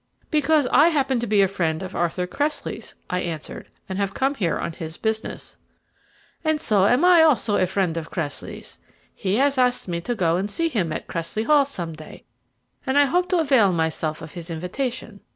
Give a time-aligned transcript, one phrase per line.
[0.31, 4.33] "Because I happen to be a friend of Arthur Cressley's," I answered, "and have come
[4.33, 5.57] here on his business."
[6.43, 8.79] "And so am I also a friend of Cressley's.
[9.13, 12.23] He has asked me to go and see him at Cressley Hall some day,
[12.83, 15.19] and I hope to avail myself of his invitation.